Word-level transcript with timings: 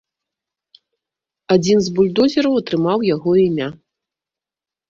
Адзін 1.55 1.77
з 1.87 1.93
бульдозераў 1.99 2.53
атрымаў 2.63 2.99
яго 3.15 3.31
імя. 3.47 3.69